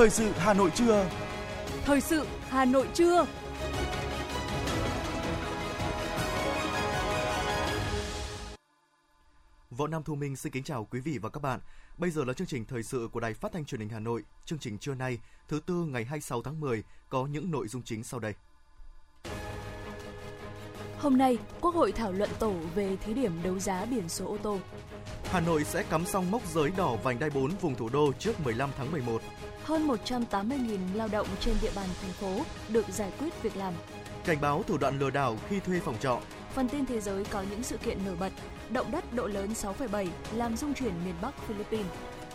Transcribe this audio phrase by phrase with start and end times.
[0.00, 1.10] Thời sự Hà Nội trưa.
[1.84, 3.26] Thời sự Hà Nội trưa.
[9.70, 11.60] Võ Nam Thu Minh xin kính chào quý vị và các bạn.
[11.98, 14.22] Bây giờ là chương trình thời sự của Đài Phát thanh Truyền hình Hà Nội.
[14.44, 15.18] Chương trình trưa nay,
[15.48, 18.34] thứ tư ngày 26 tháng 10 có những nội dung chính sau đây.
[20.98, 24.38] Hôm nay, Quốc hội thảo luận tổ về thí điểm đấu giá biển số ô
[24.42, 24.58] tô.
[25.30, 28.40] Hà Nội sẽ cắm xong mốc giới đỏ vành đai 4 vùng thủ đô trước
[28.40, 29.22] 15 tháng 11.
[29.64, 33.74] Hơn 180.000 lao động trên địa bàn thành phố được giải quyết việc làm.
[34.24, 36.20] Cảnh báo thủ đoạn lừa đảo khi thuê phòng trọ.
[36.54, 38.32] Phần tin thế giới có những sự kiện nổi bật.
[38.70, 41.92] Động đất độ lớn 6,7 làm rung chuyển miền Bắc Philippines.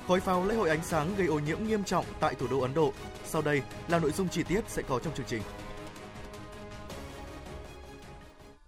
[0.08, 2.74] Khói pháo lễ hội ánh sáng gây ô nhiễm nghiêm trọng tại thủ đô Ấn
[2.74, 2.94] Độ.
[3.26, 5.42] Sau đây là nội dung chi tiết sẽ có trong chương trình.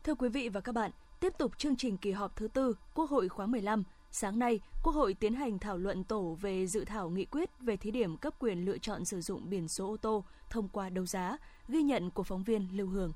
[0.03, 3.09] Thưa quý vị và các bạn, tiếp tục chương trình kỳ họp thứ tư Quốc
[3.09, 3.84] hội khóa 15
[4.21, 7.78] Sáng nay, Quốc hội tiến hành thảo luận tổ về dự thảo nghị quyết về
[7.78, 11.05] thí điểm cấp quyền lựa chọn sử dụng biển số ô tô thông qua đấu
[11.05, 13.14] giá, ghi nhận của phóng viên Lưu Hương.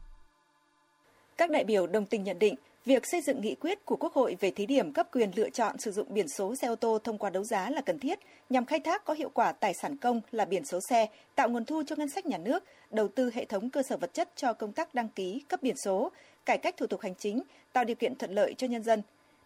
[1.38, 4.36] Các đại biểu đồng tình nhận định, việc xây dựng nghị quyết của Quốc hội
[4.40, 7.18] về thí điểm cấp quyền lựa chọn sử dụng biển số xe ô tô thông
[7.18, 10.22] qua đấu giá là cần thiết nhằm khai thác có hiệu quả tài sản công
[10.32, 13.46] là biển số xe, tạo nguồn thu cho ngân sách nhà nước, đầu tư hệ
[13.46, 16.12] thống cơ sở vật chất cho công tác đăng ký, cấp biển số,
[16.46, 17.42] cải cách thủ tục hành chính,
[17.74, 19.02] tạo điều kiện thuận lợi cho nhân dân,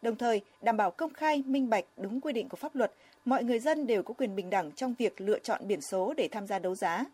[0.05, 2.91] đồng thời đảm bảo công khai, minh bạch, đúng quy định của pháp luật,
[3.25, 6.27] mọi người dân đều có quyền bình đẳng trong việc lựa chọn biển số để
[6.31, 7.05] tham gia đấu giá.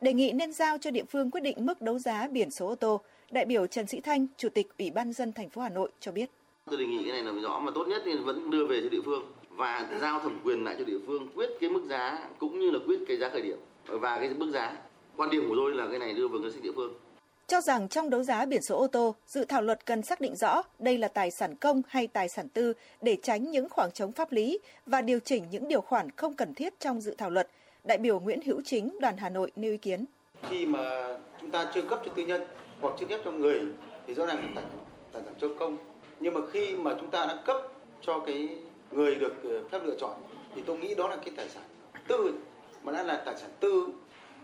[0.00, 2.74] Đề nghị nên giao cho địa phương quyết định mức đấu giá biển số ô
[2.74, 5.90] tô, đại biểu Trần Sĩ Thanh, Chủ tịch Ủy ban dân thành phố Hà Nội
[6.00, 6.30] cho biết.
[6.70, 8.88] Tôi đề nghị cái này là rõ mà tốt nhất thì vẫn đưa về cho
[8.88, 12.60] địa phương và giao thẩm quyền lại cho địa phương quyết cái mức giá cũng
[12.60, 14.76] như là quyết cái giá khởi điểm và cái mức giá.
[15.16, 16.94] Quan điểm của tôi là cái này đưa vào ngân sách địa phương
[17.50, 20.36] cho rằng trong đấu giá biển số ô tô, dự thảo luật cần xác định
[20.36, 24.12] rõ đây là tài sản công hay tài sản tư để tránh những khoảng trống
[24.12, 27.48] pháp lý và điều chỉnh những điều khoản không cần thiết trong dự thảo luật.
[27.84, 30.04] Đại biểu Nguyễn Hữu Chính, đoàn Hà Nội nêu ý kiến.
[30.48, 32.44] Khi mà chúng ta chưa cấp cho tư nhân
[32.80, 33.60] hoặc chưa cấp cho người
[34.06, 34.64] thì rõ ràng là tài,
[35.12, 35.76] tài sản cho công.
[36.20, 37.56] Nhưng mà khi mà chúng ta đã cấp
[38.00, 38.48] cho cái
[38.90, 40.16] người được ờ, phép lựa chọn
[40.54, 41.62] thì tôi nghĩ đó là cái tài sản
[42.08, 42.34] tư
[42.84, 43.86] mà đã là tài sản tư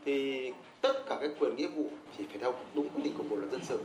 [0.05, 0.53] thì
[0.87, 1.85] tất cả các quyền nghĩa vụ
[2.19, 3.79] chỉ phải theo đúng quy định của bộ luật dân sự.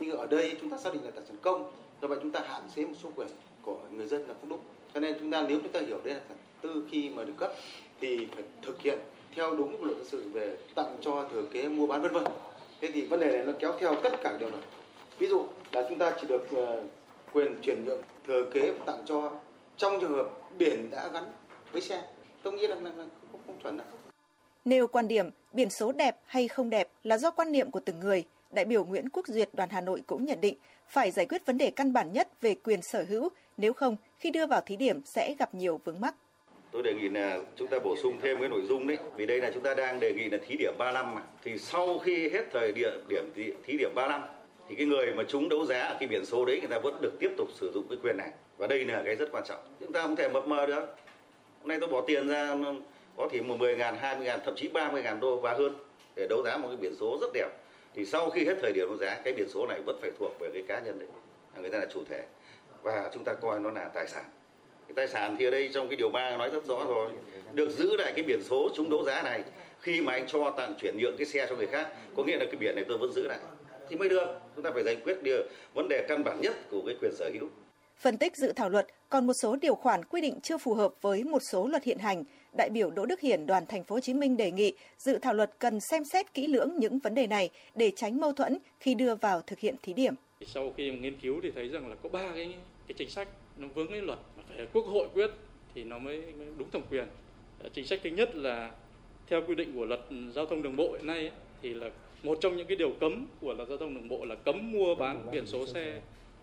[0.00, 1.70] Nhưng ở đây chúng ta xác định là tài sản công
[2.02, 3.28] do vậy chúng ta hạn chế một số quyền
[3.62, 4.60] của người dân là không đúng.
[4.94, 7.32] Cho nên chúng ta nếu chúng ta hiểu đây là tài tư khi mà được
[7.36, 7.52] cấp
[8.00, 8.98] thì phải thực hiện
[9.34, 12.24] theo đúng bộ luật dân sự về tặng cho thừa kế mua bán vân vân.
[12.80, 14.60] Thế thì vấn đề này nó kéo theo tất cả điều này.
[15.18, 16.82] Ví dụ là chúng ta chỉ được ờ,
[17.32, 19.32] quyền chuyển nhượng thừa kế tặng cho
[19.76, 21.24] trong trường hợp biển đã gắn
[21.72, 22.02] với xe
[22.42, 23.86] tôi nghĩ là, là, là không, không chuẩn đâu.
[24.68, 28.00] Nêu quan điểm biển số đẹp hay không đẹp là do quan niệm của từng
[28.00, 30.56] người, đại biểu Nguyễn Quốc Duyệt đoàn Hà Nội cũng nhận định
[30.88, 34.30] phải giải quyết vấn đề căn bản nhất về quyền sở hữu, nếu không khi
[34.30, 36.14] đưa vào thí điểm sẽ gặp nhiều vướng mắc.
[36.72, 39.40] Tôi đề nghị là chúng ta bổ sung thêm cái nội dung đấy, vì đây
[39.40, 41.22] là chúng ta đang đề nghị là thí điểm 35 mà.
[41.44, 43.32] Thì sau khi hết thời điểm điểm
[43.64, 44.22] thí điểm 35
[44.68, 46.98] thì cái người mà chúng đấu giá ở cái biển số đấy người ta vẫn
[47.00, 48.30] được tiếp tục sử dụng cái quyền này.
[48.56, 49.60] Và đây là cái rất quan trọng.
[49.80, 50.96] Chúng ta không thể mập mờ được.
[51.60, 52.54] Hôm nay tôi bỏ tiền ra
[53.18, 55.76] có thể 10 ngàn, 20 ngàn, thậm chí 30 ngàn đô và hơn
[56.16, 57.48] để đấu giá một cái biển số rất đẹp.
[57.94, 60.32] Thì sau khi hết thời điểm đấu giá cái biển số này vẫn phải thuộc
[60.40, 61.08] về cái cá nhân đấy.
[61.54, 62.24] À, người ta là chủ thể.
[62.82, 64.24] Và chúng ta coi nó là tài sản.
[64.88, 67.10] Cái tài sản thì ở đây trong cái điều 3 nói rất rõ rồi.
[67.52, 69.42] Được giữ lại cái biển số chúng đấu giá này
[69.80, 71.88] khi mà anh cho tặng chuyển nhượng cái xe cho người khác.
[72.16, 73.38] Có nghĩa là cái biển này tôi vẫn giữ lại.
[73.88, 74.26] Thì mới được.
[74.56, 75.42] Chúng ta phải giải quyết điều
[75.74, 77.48] vấn đề căn bản nhất của cái quyền sở hữu.
[77.96, 80.92] Phân tích dự thảo luật còn một số điều khoản quy định chưa phù hợp
[81.00, 84.00] với một số luật hiện hành, đại biểu Đỗ Đức Hiển đoàn thành phố Hồ
[84.00, 87.26] Chí Minh đề nghị dự thảo luật cần xem xét kỹ lưỡng những vấn đề
[87.26, 90.14] này để tránh mâu thuẫn khi đưa vào thực hiện thí điểm.
[90.46, 92.54] Sau khi nghiên cứu thì thấy rằng là có ba cái
[92.88, 95.30] cái chính sách nó vướng cái luật mà phải quốc hội quyết
[95.74, 97.06] thì nó mới, mới đúng thẩm quyền.
[97.62, 98.70] Ờ, chính sách thứ nhất là
[99.26, 100.00] theo quy định của luật
[100.34, 101.30] giao thông đường bộ hiện nay ấy,
[101.62, 101.90] thì là
[102.22, 104.94] một trong những cái điều cấm của luật giao thông đường bộ là cấm mua
[104.94, 106.00] bán biển số xe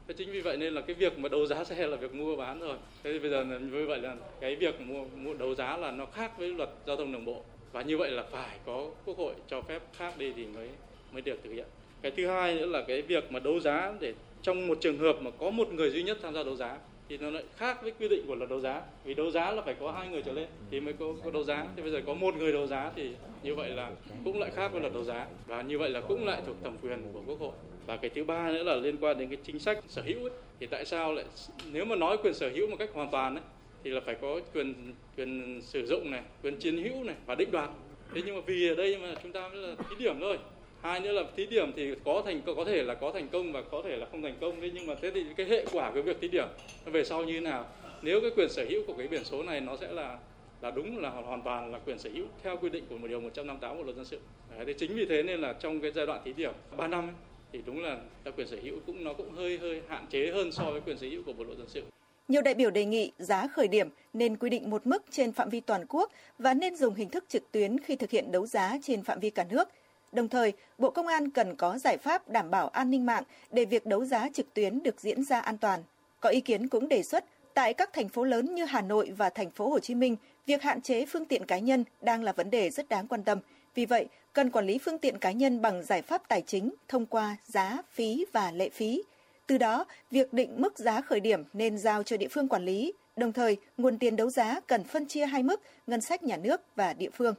[0.07, 2.35] Thế chính vì vậy nên là cái việc mà đấu giá xe là việc mua
[2.35, 2.77] bán rồi.
[3.03, 5.91] Thế thì bây giờ là như vậy là cái việc mua, mua đấu giá là
[5.91, 9.17] nó khác với luật giao thông đường bộ và như vậy là phải có quốc
[9.17, 10.69] hội cho phép khác đi thì mới
[11.11, 11.65] mới được thực hiện.
[12.01, 15.15] Cái thứ hai nữa là cái việc mà đấu giá để trong một trường hợp
[15.21, 16.77] mà có một người duy nhất tham gia đấu giá
[17.09, 18.81] thì nó lại khác với quy định của luật đấu giá.
[19.03, 21.43] Vì đấu giá là phải có hai người trở lên thì mới có, có đấu
[21.43, 21.67] giá.
[21.75, 23.11] Thì bây giờ có một người đấu giá thì
[23.43, 23.91] như vậy là
[24.23, 25.27] cũng lại khác với luật đấu giá.
[25.47, 27.53] Và như vậy là cũng lại thuộc thẩm quyền của quốc hội.
[27.85, 30.31] Và cái thứ ba nữa là liên quan đến cái chính sách sở hữu ấy.
[30.59, 31.25] thì tại sao lại
[31.71, 33.43] nếu mà nói quyền sở hữu một cách hoàn toàn ấy,
[33.83, 34.73] thì là phải có quyền
[35.17, 37.69] quyền sử dụng này quyền chiếm hữu này và định đoạt.
[38.13, 40.37] Thế nhưng mà vì ở đây mà chúng ta mới là thí điểm thôi
[40.85, 43.61] hai nữa là thí điểm thì có thành có thể là có thành công và
[43.71, 46.01] có thể là không thành công đấy nhưng mà thế thì cái hệ quả của
[46.01, 46.47] việc thí điểm
[46.85, 47.65] về sau như thế nào
[48.01, 50.17] nếu cái quyền sở hữu của cái biển số này nó sẽ là
[50.61, 53.21] là đúng là hoàn toàn là quyền sở hữu theo quy định của một điều
[53.21, 54.19] 158 bộ luật dân sự.
[54.57, 57.07] Đấy, thì chính vì thế nên là trong cái giai đoạn thí điểm 3 năm
[57.07, 57.13] ấy,
[57.53, 60.51] thì đúng là cái quyền sở hữu cũng nó cũng hơi hơi hạn chế hơn
[60.51, 61.83] so với quyền sở hữu của bộ luật dân sự.
[62.27, 65.49] Nhiều đại biểu đề nghị giá khởi điểm nên quy định một mức trên phạm
[65.49, 68.77] vi toàn quốc và nên dùng hình thức trực tuyến khi thực hiện đấu giá
[68.83, 69.69] trên phạm vi cả nước.
[70.15, 73.65] Đồng thời, Bộ Công an cần có giải pháp đảm bảo an ninh mạng để
[73.65, 75.83] việc đấu giá trực tuyến được diễn ra an toàn.
[76.19, 79.29] Có ý kiến cũng đề xuất tại các thành phố lớn như Hà Nội và
[79.29, 80.15] thành phố Hồ Chí Minh,
[80.45, 83.39] việc hạn chế phương tiện cá nhân đang là vấn đề rất đáng quan tâm.
[83.75, 87.05] Vì vậy, cần quản lý phương tiện cá nhân bằng giải pháp tài chính thông
[87.05, 89.03] qua giá, phí và lệ phí.
[89.47, 92.93] Từ đó, việc định mức giá khởi điểm nên giao cho địa phương quản lý,
[93.15, 96.61] đồng thời nguồn tiền đấu giá cần phân chia hai mức ngân sách nhà nước
[96.75, 97.35] và địa phương.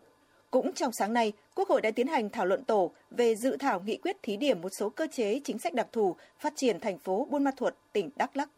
[0.56, 3.80] Cũng trong sáng nay, Quốc hội đã tiến hành thảo luận tổ về dự thảo
[3.80, 6.98] nghị quyết thí điểm một số cơ chế chính sách đặc thù phát triển thành
[6.98, 8.50] phố Buôn Ma Thuột, tỉnh Đắk Lắk.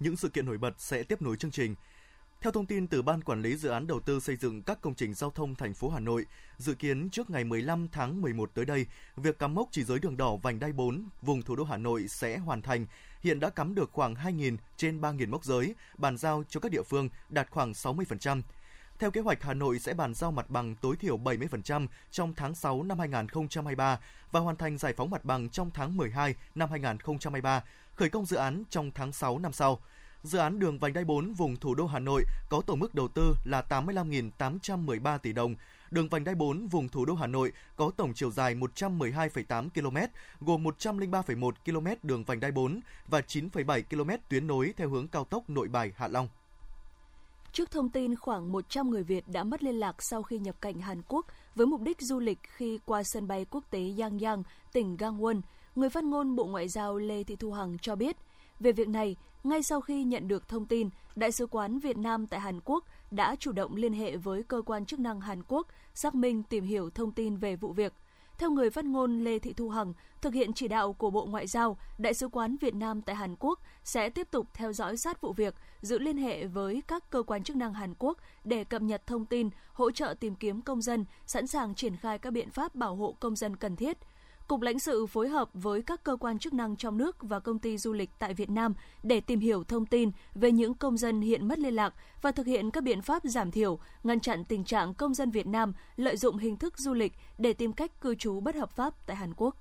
[0.00, 1.74] Những sự kiện nổi bật sẽ tiếp nối chương trình.
[2.42, 4.94] Theo thông tin từ Ban Quản lý Dự án Đầu tư xây dựng các công
[4.94, 6.26] trình giao thông thành phố Hà Nội,
[6.58, 8.86] dự kiến trước ngày 15 tháng 11 tới đây,
[9.16, 12.08] việc cắm mốc chỉ giới đường đỏ vành đai 4 vùng thủ đô Hà Nội
[12.08, 12.86] sẽ hoàn thành.
[13.20, 16.82] Hiện đã cắm được khoảng 2.000 trên 3.000 mốc giới, bàn giao cho các địa
[16.82, 18.42] phương đạt khoảng 60%.
[18.98, 22.54] Theo kế hoạch, Hà Nội sẽ bàn giao mặt bằng tối thiểu 70% trong tháng
[22.54, 24.00] 6 năm 2023
[24.32, 28.36] và hoàn thành giải phóng mặt bằng trong tháng 12 năm 2023, khởi công dự
[28.36, 29.80] án trong tháng 6 năm sau.
[30.22, 33.08] Dự án đường vành đai 4 vùng thủ đô Hà Nội có tổng mức đầu
[33.08, 35.54] tư là 85.813 tỷ đồng.
[35.90, 39.96] Đường vành đai 4 vùng thủ đô Hà Nội có tổng chiều dài 112,8 km,
[40.40, 45.24] gồm 103,1 km đường vành đai 4 và 9,7 km tuyến nối theo hướng cao
[45.24, 46.28] tốc Nội Bài Hạ Long.
[47.52, 50.80] Trước thông tin khoảng 100 người Việt đã mất liên lạc sau khi nhập cảnh
[50.80, 54.42] Hàn Quốc với mục đích du lịch khi qua sân bay quốc tế Yangyang,
[54.72, 55.40] tỉnh Gangwon,
[55.74, 58.16] người phát ngôn Bộ Ngoại giao Lê Thị Thu Hằng cho biết,
[58.62, 62.26] về việc này, ngay sau khi nhận được thông tin, Đại sứ quán Việt Nam
[62.26, 65.66] tại Hàn Quốc đã chủ động liên hệ với cơ quan chức năng Hàn Quốc
[65.94, 67.92] xác minh tìm hiểu thông tin về vụ việc.
[68.38, 71.46] Theo người phát ngôn Lê Thị Thu Hằng, thực hiện chỉ đạo của Bộ Ngoại
[71.46, 75.20] giao, Đại sứ quán Việt Nam tại Hàn Quốc sẽ tiếp tục theo dõi sát
[75.20, 78.82] vụ việc, giữ liên hệ với các cơ quan chức năng Hàn Quốc để cập
[78.82, 82.50] nhật thông tin, hỗ trợ tìm kiếm công dân, sẵn sàng triển khai các biện
[82.50, 83.98] pháp bảo hộ công dân cần thiết–
[84.48, 87.58] Cục lãnh sự phối hợp với các cơ quan chức năng trong nước và công
[87.58, 91.20] ty du lịch tại Việt Nam để tìm hiểu thông tin về những công dân
[91.20, 94.64] hiện mất liên lạc và thực hiện các biện pháp giảm thiểu, ngăn chặn tình
[94.64, 98.14] trạng công dân Việt Nam lợi dụng hình thức du lịch để tìm cách cư
[98.14, 99.56] trú bất hợp pháp tại Hàn Quốc.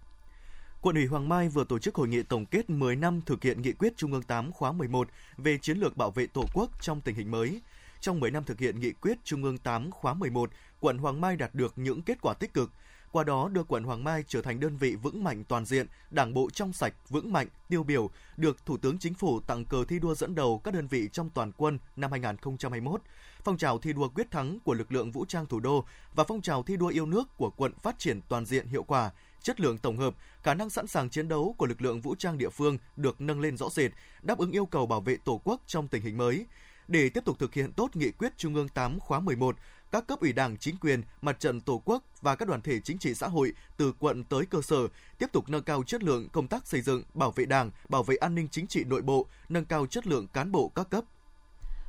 [0.82, 3.62] Quận ủy Hoàng Mai vừa tổ chức hội nghị tổng kết 10 năm thực hiện
[3.62, 5.08] nghị quyết Trung ương 8 khóa 11
[5.38, 7.62] về chiến lược bảo vệ Tổ quốc trong tình hình mới.
[8.00, 10.50] Trong 10 năm thực hiện nghị quyết Trung ương 8 khóa 11,
[10.80, 12.72] quận Hoàng Mai đạt được những kết quả tích cực,
[13.12, 16.34] qua đó đưa quận Hoàng Mai trở thành đơn vị vững mạnh toàn diện, đảng
[16.34, 20.00] bộ trong sạch, vững mạnh, tiêu biểu, được Thủ tướng Chính phủ tặng cờ thi
[20.00, 23.02] đua dẫn đầu các đơn vị trong toàn quân năm 2021,
[23.44, 25.86] phong trào thi đua quyết thắng của lực lượng vũ trang thủ đô
[26.16, 29.12] và phong trào thi đua yêu nước của quận phát triển toàn diện hiệu quả,
[29.42, 32.38] chất lượng tổng hợp, khả năng sẵn sàng chiến đấu của lực lượng vũ trang
[32.38, 33.92] địa phương được nâng lên rõ rệt,
[34.22, 36.46] đáp ứng yêu cầu bảo vệ Tổ quốc trong tình hình mới.
[36.88, 39.56] Để tiếp tục thực hiện tốt nghị quyết Trung ương 8 khóa 11,
[39.92, 42.98] các cấp ủy Đảng, chính quyền, mặt trận Tổ quốc và các đoàn thể chính
[42.98, 46.48] trị xã hội từ quận tới cơ sở tiếp tục nâng cao chất lượng công
[46.48, 49.66] tác xây dựng, bảo vệ Đảng, bảo vệ an ninh chính trị nội bộ, nâng
[49.66, 51.04] cao chất lượng cán bộ các cấp.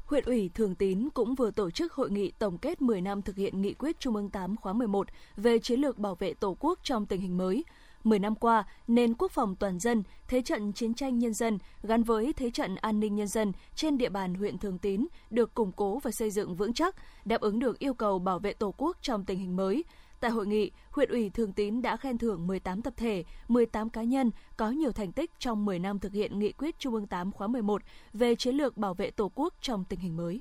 [0.06, 3.36] Huyện ủy Thường Tín cũng vừa tổ chức hội nghị tổng kết 10 năm thực
[3.36, 5.06] hiện nghị quyết Trung ương 8 khóa 11
[5.36, 7.64] về chiến lược bảo vệ Tổ quốc trong tình hình mới–
[8.04, 12.02] 10 năm qua, nền quốc phòng toàn dân, thế trận chiến tranh nhân dân gắn
[12.02, 15.72] với thế trận an ninh nhân dân trên địa bàn huyện Thường Tín được củng
[15.72, 18.96] cố và xây dựng vững chắc, đáp ứng được yêu cầu bảo vệ Tổ quốc
[19.02, 19.84] trong tình hình mới.
[20.20, 24.02] Tại hội nghị, huyện ủy Thường Tín đã khen thưởng 18 tập thể, 18 cá
[24.02, 27.32] nhân có nhiều thành tích trong 10 năm thực hiện nghị quyết Trung ương 8
[27.32, 27.82] khóa 11
[28.12, 30.40] về chiến lược bảo vệ Tổ quốc trong tình hình mới.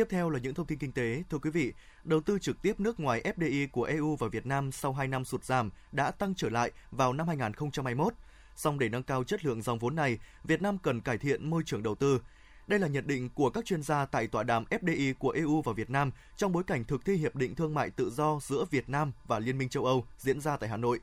[0.00, 1.22] Tiếp theo là những thông tin kinh tế.
[1.30, 1.72] Thưa quý vị,
[2.04, 5.24] đầu tư trực tiếp nước ngoài FDI của EU vào Việt Nam sau 2 năm
[5.24, 8.14] sụt giảm đã tăng trở lại vào năm 2021.
[8.56, 11.62] Song để nâng cao chất lượng dòng vốn này, Việt Nam cần cải thiện môi
[11.66, 12.20] trường đầu tư.
[12.66, 15.72] Đây là nhận định của các chuyên gia tại tọa đàm FDI của EU và
[15.72, 18.88] Việt Nam trong bối cảnh thực thi hiệp định thương mại tự do giữa Việt
[18.88, 21.00] Nam và Liên minh châu Âu diễn ra tại Hà Nội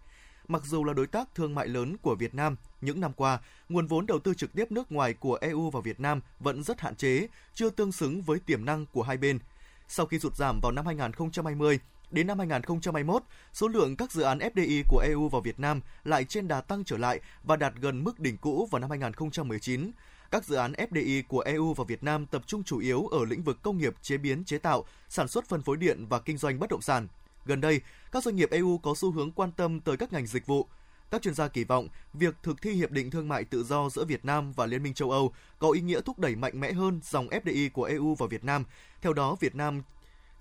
[0.48, 3.40] mặc dù là đối tác thương mại lớn của Việt Nam, những năm qua,
[3.70, 6.82] nguồn vốn đầu tư trực tiếp nước ngoài của EU vào Việt Nam vẫn rất
[6.82, 9.40] hạn chế, chưa tương xứng với tiềm năng của hai bên.
[9.88, 11.80] Sau khi sụt giảm vào năm 2020,
[12.12, 13.24] Đến năm 2021,
[13.54, 16.84] số lượng các dự án FDI của EU vào Việt Nam lại trên đà tăng
[16.84, 19.92] trở lại và đạt gần mức đỉnh cũ vào năm 2019.
[20.32, 23.44] Các dự án FDI của EU vào Việt Nam tập trung chủ yếu ở lĩnh
[23.44, 26.60] vực công nghiệp chế biến chế tạo, sản xuất phân phối điện và kinh doanh
[26.60, 27.08] bất động sản.
[27.48, 30.46] Gần đây, các doanh nghiệp EU có xu hướng quan tâm tới các ngành dịch
[30.46, 30.68] vụ.
[31.12, 34.06] Các chuyên gia kỳ vọng việc thực thi hiệp định thương mại tự do giữa
[34.06, 37.00] Việt Nam và Liên minh châu Âu có ý nghĩa thúc đẩy mạnh mẽ hơn
[37.04, 38.64] dòng FDI của EU vào Việt Nam.
[39.02, 39.82] Theo đó, Việt Nam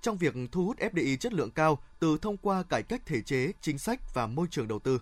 [0.03, 3.53] trong việc thu hút FDI chất lượng cao từ thông qua cải cách thể chế,
[3.61, 5.01] chính sách và môi trường đầu tư.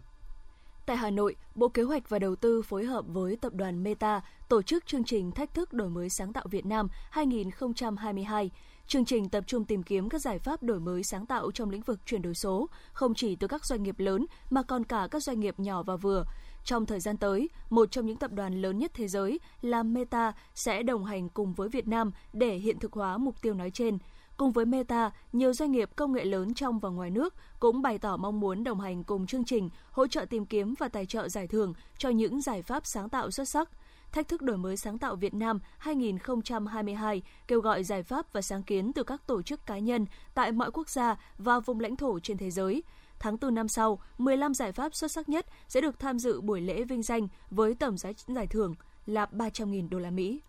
[0.86, 4.20] Tại Hà Nội, Bộ Kế hoạch và Đầu tư phối hợp với tập đoàn Meta
[4.48, 8.50] tổ chức chương trình Thách thức đổi mới sáng tạo Việt Nam 2022.
[8.86, 11.80] Chương trình tập trung tìm kiếm các giải pháp đổi mới sáng tạo trong lĩnh
[11.80, 15.22] vực chuyển đổi số, không chỉ từ các doanh nghiệp lớn mà còn cả các
[15.22, 16.24] doanh nghiệp nhỏ và vừa.
[16.64, 20.32] Trong thời gian tới, một trong những tập đoàn lớn nhất thế giới là Meta
[20.54, 23.98] sẽ đồng hành cùng với Việt Nam để hiện thực hóa mục tiêu nói trên–
[24.36, 27.98] Cùng với Meta, nhiều doanh nghiệp công nghệ lớn trong và ngoài nước cũng bày
[27.98, 31.28] tỏ mong muốn đồng hành cùng chương trình, hỗ trợ tìm kiếm và tài trợ
[31.28, 33.70] giải thưởng cho những giải pháp sáng tạo xuất sắc.
[34.12, 38.62] Thách thức đổi mới sáng tạo Việt Nam 2022 kêu gọi giải pháp và sáng
[38.62, 42.20] kiến từ các tổ chức cá nhân tại mọi quốc gia và vùng lãnh thổ
[42.20, 42.82] trên thế giới.
[43.18, 46.60] Tháng 4 năm sau, 15 giải pháp xuất sắc nhất sẽ được tham dự buổi
[46.60, 48.74] lễ vinh danh với tổng giá giải thưởng
[49.06, 50.40] là 300.000 đô la Mỹ.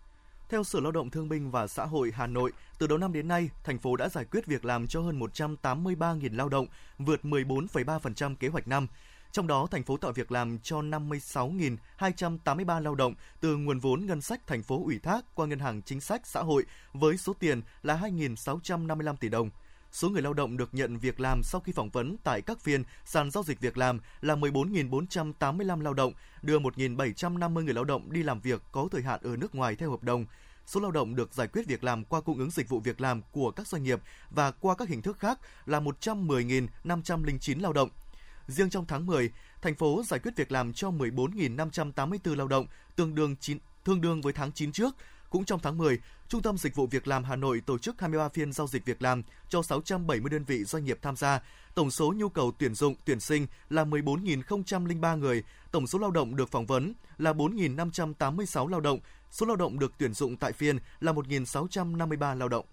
[0.49, 3.27] Theo Sở Lao động Thương binh và Xã hội Hà Nội, từ đầu năm đến
[3.27, 8.35] nay, thành phố đã giải quyết việc làm cho hơn 183.000 lao động, vượt 14,3%
[8.35, 8.87] kế hoạch năm.
[9.31, 14.21] Trong đó, thành phố tạo việc làm cho 56.283 lao động từ nguồn vốn ngân
[14.21, 17.61] sách thành phố ủy thác qua Ngân hàng Chính sách Xã hội với số tiền
[17.83, 19.49] là 2.655 tỷ đồng–
[19.95, 22.83] số người lao động được nhận việc làm sau khi phỏng vấn tại các phiên
[23.05, 28.23] sàn giao dịch việc làm là 14.485 lao động, đưa 1.750 người lao động đi
[28.23, 30.25] làm việc có thời hạn ở nước ngoài theo hợp đồng.
[30.65, 33.21] Số lao động được giải quyết việc làm qua cung ứng dịch vụ việc làm
[33.31, 37.89] của các doanh nghiệp và qua các hình thức khác là 110.509 lao động.
[38.47, 43.15] Riêng trong tháng 10, thành phố giải quyết việc làm cho 14.584 lao động, tương
[43.15, 44.95] đương 9, tương đương với tháng 9 trước,
[45.35, 48.29] cũng trong tháng 10, Trung tâm Dịch vụ Việc làm Hà Nội tổ chức 23
[48.29, 51.41] phiên giao dịch việc làm cho 670 đơn vị doanh nghiệp tham gia.
[51.75, 56.35] Tổng số nhu cầu tuyển dụng, tuyển sinh là 14.003 người, tổng số lao động
[56.35, 58.99] được phỏng vấn là 4.586 lao động,
[59.31, 62.65] số lao động được tuyển dụng tại phiên là 1.653 lao động.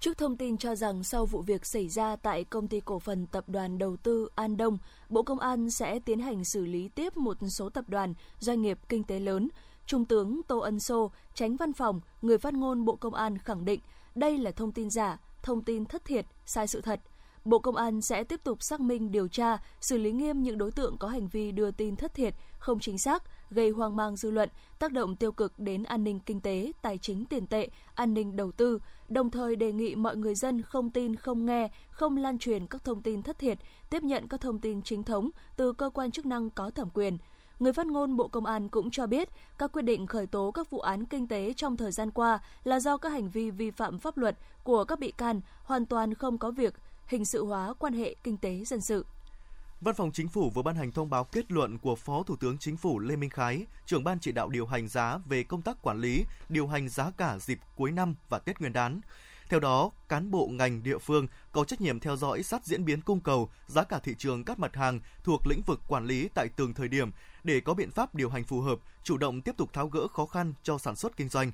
[0.00, 3.26] Trước thông tin cho rằng sau vụ việc xảy ra tại công ty cổ phần
[3.26, 7.16] tập đoàn đầu tư An Đông, Bộ Công an sẽ tiến hành xử lý tiếp
[7.16, 9.48] một số tập đoàn, doanh nghiệp kinh tế lớn
[9.86, 13.64] Trung tướng Tô Ân Sô, tránh văn phòng, người phát ngôn Bộ Công an khẳng
[13.64, 13.80] định
[14.14, 17.00] đây là thông tin giả, thông tin thất thiệt, sai sự thật.
[17.44, 20.70] Bộ Công an sẽ tiếp tục xác minh điều tra, xử lý nghiêm những đối
[20.70, 24.30] tượng có hành vi đưa tin thất thiệt, không chính xác, gây hoang mang dư
[24.30, 24.48] luận,
[24.78, 28.36] tác động tiêu cực đến an ninh kinh tế, tài chính tiền tệ, an ninh
[28.36, 32.38] đầu tư, đồng thời đề nghị mọi người dân không tin, không nghe, không lan
[32.38, 33.58] truyền các thông tin thất thiệt,
[33.90, 37.18] tiếp nhận các thông tin chính thống từ cơ quan chức năng có thẩm quyền–
[37.60, 40.70] Người phát ngôn Bộ Công an cũng cho biết các quyết định khởi tố các
[40.70, 43.98] vụ án kinh tế trong thời gian qua là do các hành vi vi phạm
[43.98, 46.74] pháp luật của các bị can hoàn toàn không có việc
[47.06, 49.06] hình sự hóa quan hệ kinh tế dân sự.
[49.80, 52.58] Văn phòng Chính phủ vừa ban hành thông báo kết luận của Phó Thủ tướng
[52.58, 55.82] Chính phủ Lê Minh Khái, trưởng ban chỉ đạo điều hành giá về công tác
[55.82, 59.00] quản lý, điều hành giá cả dịp cuối năm và Tết Nguyên đán.
[59.48, 63.00] Theo đó, cán bộ ngành địa phương có trách nhiệm theo dõi sát diễn biến
[63.00, 66.48] cung cầu, giá cả thị trường các mặt hàng thuộc lĩnh vực quản lý tại
[66.56, 67.10] từng thời điểm
[67.44, 70.26] để có biện pháp điều hành phù hợp, chủ động tiếp tục tháo gỡ khó
[70.26, 71.52] khăn cho sản xuất kinh doanh.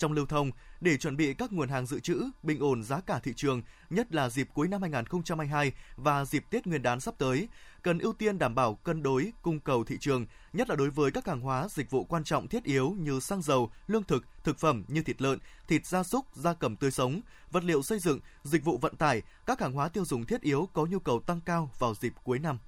[0.00, 3.20] Trong lưu thông, để chuẩn bị các nguồn hàng dự trữ, bình ổn giá cả
[3.22, 7.48] thị trường, nhất là dịp cuối năm 2022 và dịp Tết Nguyên đán sắp tới,
[7.82, 11.10] cần ưu tiên đảm bảo cân đối cung cầu thị trường, nhất là đối với
[11.10, 14.58] các hàng hóa dịch vụ quan trọng thiết yếu như xăng dầu, lương thực, thực
[14.58, 15.38] phẩm như thịt lợn,
[15.68, 19.22] thịt gia súc, gia cầm tươi sống, vật liệu xây dựng, dịch vụ vận tải,
[19.46, 22.38] các hàng hóa tiêu dùng thiết yếu có nhu cầu tăng cao vào dịp cuối
[22.38, 22.58] năm.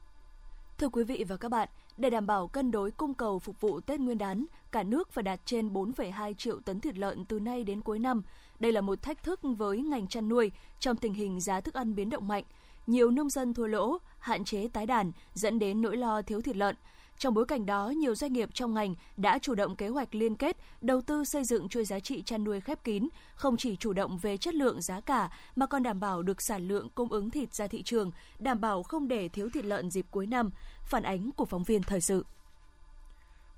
[0.79, 3.81] Thưa quý vị và các bạn, để đảm bảo cân đối cung cầu phục vụ
[3.81, 7.65] Tết Nguyên đán, cả nước phải đạt trên 4,2 triệu tấn thịt lợn từ nay
[7.65, 8.23] đến cuối năm.
[8.59, 11.95] Đây là một thách thức với ngành chăn nuôi trong tình hình giá thức ăn
[11.95, 12.45] biến động mạnh.
[12.87, 16.57] Nhiều nông dân thua lỗ, hạn chế tái đàn dẫn đến nỗi lo thiếu thịt
[16.57, 16.77] lợn.
[17.23, 20.37] Trong bối cảnh đó, nhiều doanh nghiệp trong ngành đã chủ động kế hoạch liên
[20.37, 23.93] kết, đầu tư xây dựng chuỗi giá trị chăn nuôi khép kín, không chỉ chủ
[23.93, 27.31] động về chất lượng giá cả mà còn đảm bảo được sản lượng cung ứng
[27.31, 30.50] thịt ra thị trường, đảm bảo không để thiếu thịt lợn dịp cuối năm.
[30.85, 32.26] Phản ánh của phóng viên thời sự.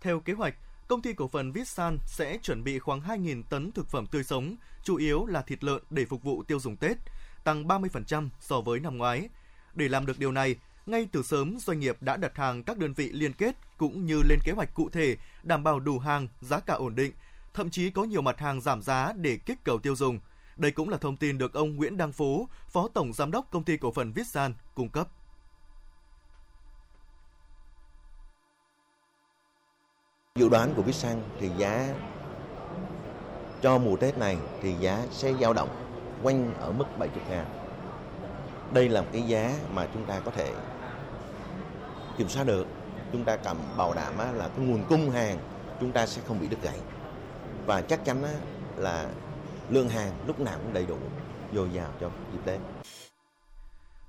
[0.00, 0.54] Theo kế hoạch,
[0.88, 4.56] công ty cổ phần Vitsan sẽ chuẩn bị khoảng 2.000 tấn thực phẩm tươi sống,
[4.82, 6.96] chủ yếu là thịt lợn để phục vụ tiêu dùng Tết,
[7.44, 9.28] tăng 30% so với năm ngoái.
[9.74, 10.56] Để làm được điều này,
[10.86, 14.22] ngay từ sớm doanh nghiệp đã đặt hàng các đơn vị liên kết cũng như
[14.28, 17.12] lên kế hoạch cụ thể, đảm bảo đủ hàng, giá cả ổn định,
[17.54, 20.20] thậm chí có nhiều mặt hàng giảm giá để kích cầu tiêu dùng.
[20.56, 23.64] Đây cũng là thông tin được ông Nguyễn Đăng Phú, Phó Tổng Giám đốc Công
[23.64, 25.08] ty Cổ phần Vitsan cung cấp.
[30.34, 31.94] Dự đoán của Vitsan thì giá
[33.62, 35.68] cho mùa Tết này thì giá sẽ dao động
[36.22, 37.46] quanh ở mức 70 ngàn.
[38.72, 40.52] Đây là một cái giá mà chúng ta có thể
[42.18, 42.66] kiểm soát được.
[43.12, 45.38] Chúng ta cầm bảo đảm là cái nguồn cung hàng
[45.80, 46.78] chúng ta sẽ không bị đứt gãy.
[47.66, 48.24] Và chắc chắn
[48.76, 49.08] là
[49.70, 50.98] lượng hàng lúc nào cũng đầy đủ,
[51.54, 52.60] dồi dào cho dịp Tết.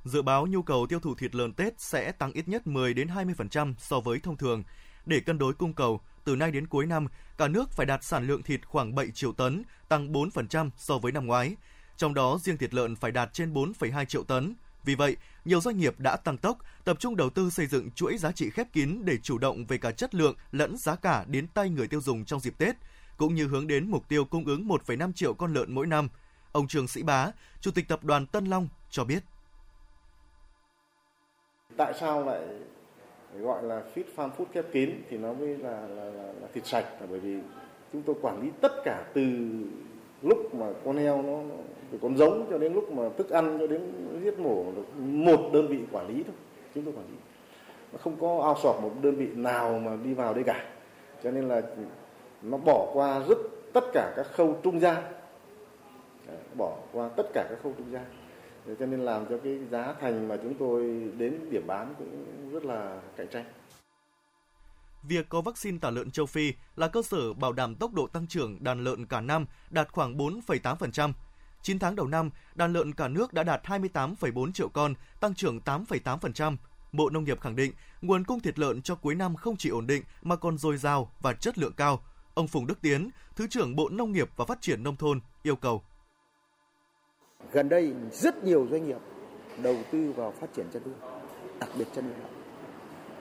[0.03, 3.07] Dự báo nhu cầu tiêu thụ thịt lợn Tết sẽ tăng ít nhất 10 đến
[3.07, 4.63] 20% so với thông thường.
[5.05, 7.07] Để cân đối cung cầu, từ nay đến cuối năm,
[7.37, 11.11] cả nước phải đạt sản lượng thịt khoảng 7 triệu tấn, tăng 4% so với
[11.11, 11.55] năm ngoái.
[11.97, 14.55] Trong đó, riêng thịt lợn phải đạt trên 4,2 triệu tấn.
[14.85, 18.17] Vì vậy, nhiều doanh nghiệp đã tăng tốc, tập trung đầu tư xây dựng chuỗi
[18.17, 21.47] giá trị khép kín để chủ động về cả chất lượng lẫn giá cả đến
[21.47, 22.75] tay người tiêu dùng trong dịp Tết,
[23.17, 26.09] cũng như hướng đến mục tiêu cung ứng 1,5 triệu con lợn mỗi năm.
[26.51, 29.23] Ông Trương Sĩ Bá, Chủ tịch Tập đoàn Tân Long cho biết.
[31.77, 32.41] Tại sao lại
[33.39, 36.67] gọi là feed farm food khép kín thì nó mới là, là, là, là thịt
[36.67, 37.39] sạch là bởi vì
[37.93, 39.23] chúng tôi quản lý tất cả từ
[40.25, 41.39] lúc mà con heo nó,
[41.91, 43.81] từ con giống cho đến lúc mà thức ăn cho đến
[44.23, 46.35] giết mổ được một đơn vị quản lý thôi
[46.75, 47.17] chúng tôi quản lý.
[47.93, 50.65] Mà không có ao sọt một đơn vị nào mà đi vào đây cả.
[51.23, 51.61] Cho nên là
[52.41, 53.37] nó bỏ qua rất
[53.73, 55.03] tất cả các khâu trung gian.
[56.57, 58.05] Bỏ qua tất cả các khâu trung gian.
[58.79, 60.83] Cho nên làm cho cái giá thành mà chúng tôi
[61.17, 63.45] đến điểm bán cũng rất là cạnh tranh.
[65.07, 68.27] Việc có vaccine tả lợn châu Phi là cơ sở bảo đảm tốc độ tăng
[68.27, 71.13] trưởng đàn lợn cả năm đạt khoảng 4,8%.
[71.61, 75.59] 9 tháng đầu năm, đàn lợn cả nước đã đạt 28,4 triệu con, tăng trưởng
[75.65, 76.55] 8,8%.
[76.91, 79.87] Bộ Nông nghiệp khẳng định, nguồn cung thịt lợn cho cuối năm không chỉ ổn
[79.87, 82.03] định mà còn dồi dào và chất lượng cao.
[82.33, 85.55] Ông Phùng Đức Tiến, Thứ trưởng Bộ Nông nghiệp và Phát triển Nông thôn, yêu
[85.55, 85.83] cầu.
[87.51, 88.99] Gần đây rất nhiều doanh nghiệp
[89.63, 90.93] đầu tư vào phát triển chăn nuôi,
[91.59, 92.15] đặc biệt chăn nuôi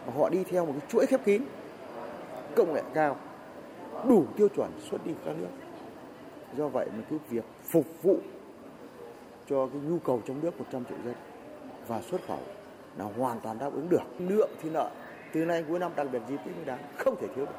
[0.07, 1.43] Và họ đi theo một cái chuỗi khép kín,
[2.57, 3.17] công nghệ cao,
[4.09, 5.49] đủ tiêu chuẩn xuất đi các nước.
[6.57, 8.21] Do vậy mà cái việc phục vụ
[9.51, 11.15] cho cái nhu cầu trong nước 100 triệu dân
[11.87, 12.43] và xuất khẩu
[12.97, 14.03] là hoàn toàn đáp ứng được.
[14.19, 14.91] Lượng thì nợ
[15.33, 17.53] từ nay cuối năm đặc biệt dịp Tết Nguyên đán không thể thiếu được.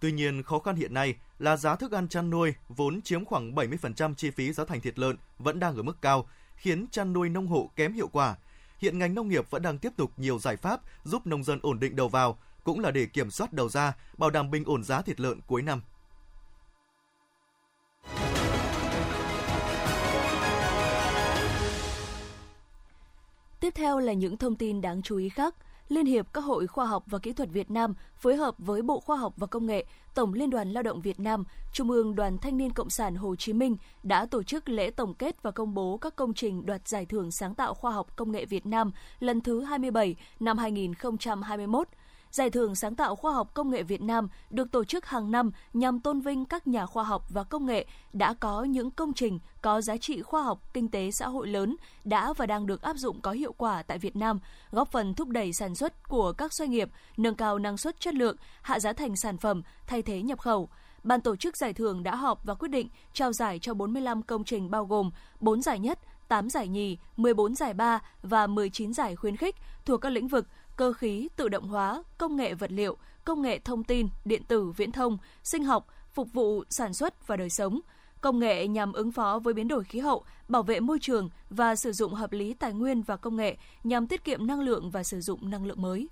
[0.00, 3.54] Tuy nhiên, khó khăn hiện nay là giá thức ăn chăn nuôi vốn chiếm khoảng
[3.54, 7.28] 70% chi phí giá thành thịt lợn vẫn đang ở mức cao, khiến chăn nuôi
[7.28, 8.36] nông hộ kém hiệu quả.
[8.78, 11.80] Hiện ngành nông nghiệp vẫn đang tiếp tục nhiều giải pháp giúp nông dân ổn
[11.80, 15.02] định đầu vào, cũng là để kiểm soát đầu ra, bảo đảm bình ổn giá
[15.02, 15.80] thịt lợn cuối năm.
[23.60, 25.54] Tiếp theo là những thông tin đáng chú ý khác.
[25.88, 29.00] Liên hiệp các hội khoa học và kỹ thuật Việt Nam phối hợp với Bộ
[29.00, 32.38] Khoa học và Công nghệ, Tổng Liên đoàn Lao động Việt Nam, Trung ương Đoàn
[32.38, 35.74] Thanh niên Cộng sản Hồ Chí Minh đã tổ chức lễ tổng kết và công
[35.74, 38.92] bố các công trình đoạt giải thưởng sáng tạo khoa học công nghệ Việt Nam
[39.20, 41.88] lần thứ 27 năm 2021
[42.36, 45.50] Giải thưởng sáng tạo khoa học công nghệ Việt Nam được tổ chức hàng năm
[45.72, 49.38] nhằm tôn vinh các nhà khoa học và công nghệ đã có những công trình
[49.62, 52.96] có giá trị khoa học, kinh tế xã hội lớn đã và đang được áp
[52.96, 54.38] dụng có hiệu quả tại Việt Nam,
[54.70, 58.14] góp phần thúc đẩy sản xuất của các doanh nghiệp, nâng cao năng suất chất
[58.14, 60.68] lượng, hạ giá thành sản phẩm, thay thế nhập khẩu.
[61.02, 64.44] Ban tổ chức giải thưởng đã họp và quyết định trao giải cho 45 công
[64.44, 69.16] trình bao gồm 4 giải nhất, 8 giải nhì, 14 giải ba và 19 giải
[69.16, 72.96] khuyến khích thuộc các lĩnh vực cơ khí, tự động hóa, công nghệ vật liệu,
[73.24, 77.36] công nghệ thông tin, điện tử, viễn thông, sinh học, phục vụ sản xuất và
[77.36, 77.80] đời sống,
[78.20, 81.76] công nghệ nhằm ứng phó với biến đổi khí hậu, bảo vệ môi trường và
[81.76, 85.04] sử dụng hợp lý tài nguyên và công nghệ nhằm tiết kiệm năng lượng và
[85.04, 86.08] sử dụng năng lượng mới.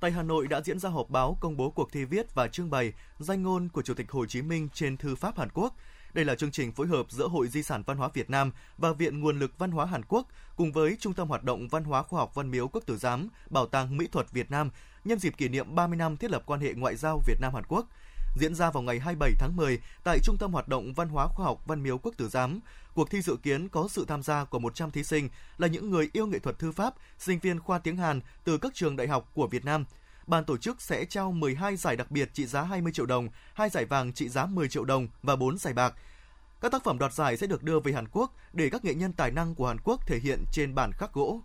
[0.00, 2.70] Tại Hà Nội đã diễn ra họp báo công bố cuộc thi viết và trưng
[2.70, 5.76] bày danh ngôn của Chủ tịch Hồ Chí Minh trên thư pháp Hàn Quốc.
[6.14, 8.92] Đây là chương trình phối hợp giữa Hội Di sản Văn hóa Việt Nam và
[8.92, 12.02] Viện Nguồn lực Văn hóa Hàn Quốc cùng với Trung tâm Hoạt động Văn hóa
[12.02, 14.70] Khoa học Văn miếu Quốc tử giám, Bảo tàng Mỹ thuật Việt Nam
[15.04, 17.64] nhân dịp kỷ niệm 30 năm thiết lập quan hệ ngoại giao Việt Nam Hàn
[17.68, 17.86] Quốc
[18.36, 21.46] diễn ra vào ngày 27 tháng 10 tại Trung tâm Hoạt động Văn hóa Khoa
[21.46, 22.60] học Văn miếu Quốc tử giám.
[22.94, 26.10] Cuộc thi dự kiến có sự tham gia của 100 thí sinh là những người
[26.12, 29.30] yêu nghệ thuật thư pháp, sinh viên khoa tiếng Hàn từ các trường đại học
[29.34, 29.84] của Việt Nam–
[30.26, 33.68] ban tổ chức sẽ trao 12 giải đặc biệt trị giá 20 triệu đồng, 2
[33.68, 35.94] giải vàng trị giá 10 triệu đồng và 4 giải bạc.
[36.60, 39.12] Các tác phẩm đoạt giải sẽ được đưa về Hàn Quốc để các nghệ nhân
[39.12, 41.40] tài năng của Hàn Quốc thể hiện trên bản khắc gỗ.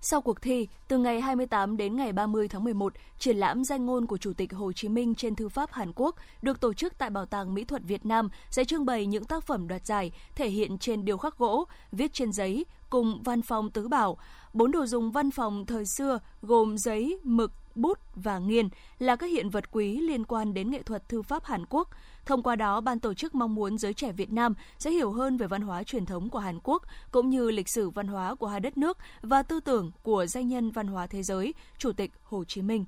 [0.00, 4.06] Sau cuộc thi, từ ngày 28 đến ngày 30 tháng 11, triển lãm danh ngôn
[4.06, 7.10] của Chủ tịch Hồ Chí Minh trên thư pháp Hàn Quốc được tổ chức tại
[7.10, 10.48] Bảo tàng Mỹ thuật Việt Nam sẽ trưng bày những tác phẩm đoạt giải thể
[10.48, 14.18] hiện trên điêu khắc gỗ, viết trên giấy cùng văn phòng tứ bảo.
[14.52, 19.26] Bốn đồ dùng văn phòng thời xưa gồm giấy, mực, bút và nghiền là các
[19.26, 21.88] hiện vật quý liên quan đến nghệ thuật thư pháp Hàn Quốc.
[22.26, 25.36] Thông qua đó, ban tổ chức mong muốn giới trẻ Việt Nam sẽ hiểu hơn
[25.36, 28.46] về văn hóa truyền thống của Hàn Quốc cũng như lịch sử văn hóa của
[28.46, 32.10] hai đất nước và tư tưởng của danh nhân văn hóa thế giới, Chủ tịch
[32.22, 32.84] Hồ Chí Minh.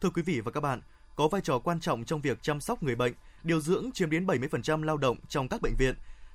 [0.00, 0.80] Thưa quý vị và các bạn,
[1.16, 3.12] có vai trò quan trọng trong việc chăm sóc người bệnh,
[3.42, 5.94] điều dưỡng chiếm đến 70% lao động trong các bệnh viện.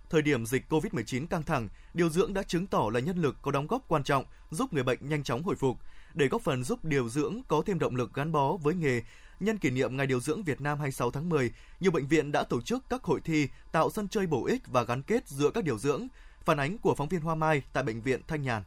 [0.10, 3.52] Thời điểm dịch COVID-19 căng thẳng, điều dưỡng đã chứng tỏ là nhân lực có
[3.52, 5.78] đóng góp quan trọng giúp người bệnh nhanh chóng hồi phục.
[6.14, 9.02] Để góp phần giúp điều dưỡng có thêm động lực gắn bó với nghề,
[9.40, 12.44] nhân kỷ niệm Ngày Điều dưỡng Việt Nam 26 tháng 10, nhiều bệnh viện đã
[12.44, 15.64] tổ chức các hội thi tạo sân chơi bổ ích và gắn kết giữa các
[15.64, 16.08] điều dưỡng.
[16.46, 18.64] Phản ánh của phóng viên Hoa Mai tại bệnh viện Thanh Nhàn.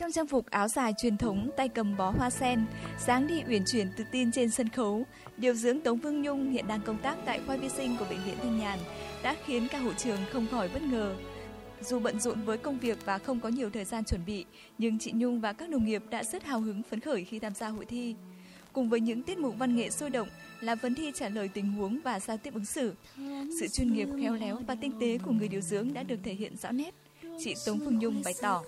[0.00, 2.64] Trong trang phục áo dài truyền thống, tay cầm bó hoa sen,
[3.06, 5.04] dáng đi uyển chuyển tự tin trên sân khấu,
[5.36, 8.24] điều dưỡng Tống Vương Nhung hiện đang công tác tại khoa vi sinh của bệnh
[8.26, 8.78] viện Thanh Nhàn
[9.22, 11.14] đã khiến cả hội trường không khỏi bất ngờ.
[11.80, 14.44] Dù bận rộn với công việc và không có nhiều thời gian chuẩn bị,
[14.78, 17.54] nhưng chị Nhung và các đồng nghiệp đã rất hào hứng phấn khởi khi tham
[17.54, 18.14] gia hội thi.
[18.72, 20.28] Cùng với những tiết mục văn nghệ sôi động
[20.60, 22.94] là vấn thi trả lời tình huống và giao tiếp ứng xử.
[23.60, 26.34] Sự chuyên nghiệp, khéo léo và tinh tế của người điều dưỡng đã được thể
[26.34, 26.94] hiện rõ nét.
[27.44, 28.62] Chị Tống Phương Nhung bày tỏ.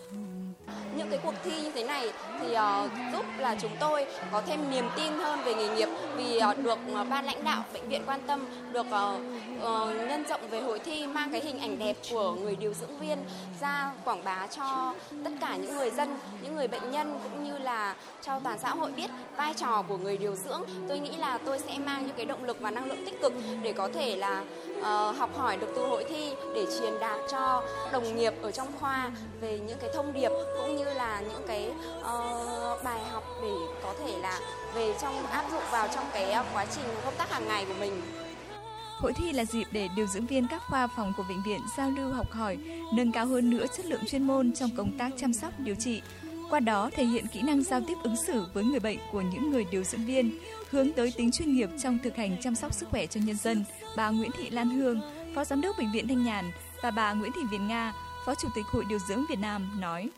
[0.96, 4.70] Những cái cuộc thi như thế này thì uh, giúp là chúng tôi có thêm
[4.70, 8.02] niềm tin hơn về nghề nghiệp vì uh, được uh, ban lãnh đạo bệnh viện
[8.06, 9.20] quan tâm được uh,
[9.56, 12.98] uh, nhân rộng về hội thi mang cái hình ảnh đẹp của người điều dưỡng
[12.98, 13.18] viên
[13.60, 17.58] ra quảng bá cho tất cả những người dân những người bệnh nhân cũng như
[17.58, 20.62] là cho toàn xã hội biết vai trò của người điều dưỡng.
[20.88, 23.32] Tôi nghĩ là tôi sẽ mang những cái động lực và năng lượng tích cực
[23.62, 24.44] để có thể là
[24.78, 24.84] uh,
[25.16, 28.72] học hỏi được từ hội thi để truyền đạt cho đồng nghiệp ở trong trong
[28.80, 33.54] khoa về những cái thông điệp cũng như là những cái uh, bài học để
[33.82, 34.40] có thể là
[34.74, 37.74] về trong áp dụng vào trong cái ờ, quá trình công tác hàng ngày của
[37.80, 38.02] mình.
[38.98, 41.90] Hội thi là dịp để điều dưỡng viên các khoa phòng của bệnh viện giao
[41.90, 42.58] lưu học hỏi,
[42.94, 46.02] nâng cao hơn nữa chất lượng chuyên môn trong công tác chăm sóc điều trị.
[46.50, 49.50] Qua đó thể hiện kỹ năng giao tiếp ứng xử với người bệnh của những
[49.50, 50.38] người điều dưỡng viên,
[50.70, 53.64] hướng tới tính chuyên nghiệp trong thực hành chăm sóc sức khỏe cho nhân dân.
[53.96, 55.00] Bà Nguyễn Thị Lan Hương,
[55.34, 56.50] Phó Giám đốc Bệnh viện Thanh Nhàn
[56.82, 57.92] và bà Nguyễn Thị Việt Nga,
[58.26, 60.10] Phó Chủ tịch Hội Điều dưỡng Việt Nam nói.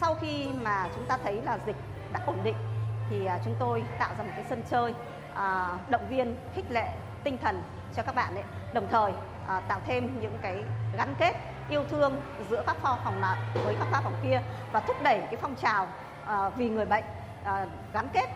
[0.00, 1.76] Sau khi mà chúng ta thấy là dịch
[2.12, 2.56] đã ổn định
[3.10, 4.94] thì à, chúng tôi tạo ra một cái sân chơi
[5.34, 6.88] à, động viên, khích lệ
[7.24, 7.62] tinh thần
[7.96, 9.12] cho các bạn ấy, đồng thời
[9.48, 10.64] à, tạo thêm những cái
[10.96, 11.32] gắn kết
[11.68, 14.42] yêu thương giữa các khoa phòng này với các khoa phòng kia
[14.72, 15.88] và thúc đẩy cái phong trào
[16.26, 17.04] à, vì người bệnh
[17.44, 18.26] à, gắn kết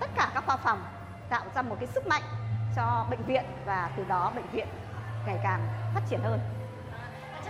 [0.00, 0.82] tất cả các khoa phòng
[1.28, 2.22] tạo ra một cái sức mạnh
[2.76, 4.66] cho bệnh viện và từ đó bệnh viện
[5.26, 5.60] ngày càng
[5.94, 6.61] phát triển hơn.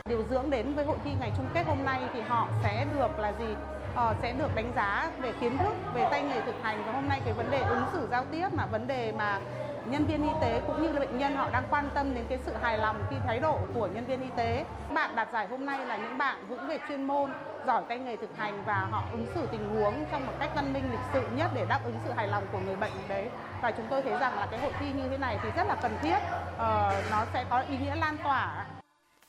[0.08, 3.18] Điều dưỡng đến với hội thi ngày chung kết hôm nay thì họ sẽ được
[3.18, 3.54] là gì?
[3.94, 7.08] Ờ, sẽ được đánh giá về kiến thức, về tay nghề thực hành và hôm
[7.08, 9.38] nay cái vấn đề ứng xử giao tiếp mà vấn đề mà
[9.86, 12.38] nhân viên y tế cũng như là bệnh nhân họ đang quan tâm đến cái
[12.46, 14.64] sự hài lòng khi thái độ của nhân viên y tế.
[14.94, 17.32] Bạn đạt giải hôm nay là những bạn vững về chuyên môn,
[17.66, 20.72] giỏi tay nghề thực hành và họ ứng xử tình huống trong một cách văn
[20.72, 23.28] minh lịch sự nhất để đáp ứng sự hài lòng của người bệnh đấy.
[23.62, 25.74] Và chúng tôi thấy rằng là cái hội thi như thế này thì rất là
[25.82, 26.18] cần thiết,
[26.58, 28.64] ờ, nó sẽ có ý nghĩa lan tỏa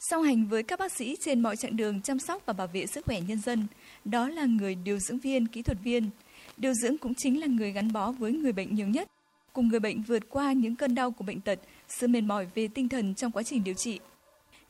[0.09, 2.85] Song hành với các bác sĩ trên mọi chặng đường chăm sóc và bảo vệ
[2.85, 3.67] sức khỏe nhân dân,
[4.05, 6.09] đó là người điều dưỡng viên, kỹ thuật viên.
[6.57, 9.11] Điều dưỡng cũng chính là người gắn bó với người bệnh nhiều nhất,
[9.53, 12.67] cùng người bệnh vượt qua những cơn đau của bệnh tật, sự mệt mỏi về
[12.67, 13.99] tinh thần trong quá trình điều trị.